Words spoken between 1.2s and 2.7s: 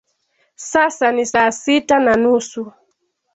saa sita na nusu.